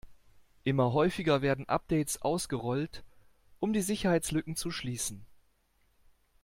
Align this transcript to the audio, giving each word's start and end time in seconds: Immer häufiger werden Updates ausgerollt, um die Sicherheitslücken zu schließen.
Immer 0.63 0.93
häufiger 0.93 1.43
werden 1.43 1.69
Updates 1.69 2.23
ausgerollt, 2.23 3.03
um 3.59 3.71
die 3.71 3.83
Sicherheitslücken 3.83 4.55
zu 4.55 4.71
schließen. 4.71 5.27